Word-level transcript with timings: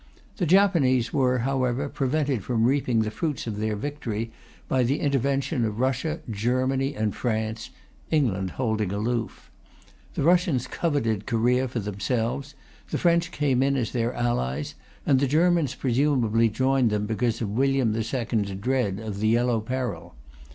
The 0.37 0.47
Japanese 0.47 1.13
were, 1.13 1.37
however, 1.45 1.87
prevented 1.87 2.43
from 2.43 2.63
reaping 2.63 3.03
the 3.03 3.11
fruits 3.11 3.45
of 3.45 3.57
their 3.59 3.75
victory 3.75 4.31
by 4.67 4.81
the 4.81 4.99
intervention 4.99 5.63
of 5.63 5.79
Russia, 5.79 6.21
Germany 6.27 6.95
and 6.95 7.15
France, 7.15 7.69
England 8.09 8.49
holding 8.57 8.91
aloof. 8.91 9.51
The 10.15 10.23
Russians 10.23 10.65
coveted 10.65 11.27
Korea 11.27 11.67
for 11.67 11.77
themselves, 11.81 12.55
the 12.89 12.97
French 12.97 13.29
came 13.29 13.61
in 13.61 13.75
as 13.75 13.91
their 13.91 14.15
allies, 14.15 14.73
and 15.05 15.19
the 15.19 15.27
Germans 15.27 15.75
presumably 15.75 16.49
joined 16.49 16.89
them 16.89 17.05
because 17.05 17.39
of 17.39 17.51
William 17.51 17.95
II's 17.95 18.11
dread 18.59 18.99
of 18.99 19.19
the 19.19 19.27
Yellow 19.27 19.59
Peril. 19.61 20.15